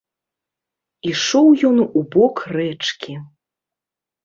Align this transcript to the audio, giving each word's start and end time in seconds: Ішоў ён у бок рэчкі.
Ішоў 1.09 1.47
ён 1.69 1.77
у 1.83 2.05
бок 2.17 2.35
рэчкі. 2.59 3.13